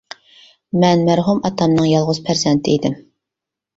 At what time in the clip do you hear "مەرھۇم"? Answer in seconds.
1.09-1.43